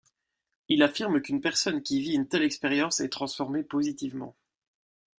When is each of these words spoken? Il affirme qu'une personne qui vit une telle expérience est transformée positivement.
Il 0.67 0.81
affirme 0.81 1.21
qu'une 1.21 1.41
personne 1.41 1.83
qui 1.83 2.01
vit 2.01 2.15
une 2.15 2.27
telle 2.27 2.41
expérience 2.41 3.01
est 3.01 3.09
transformée 3.09 3.61
positivement. 3.61 4.35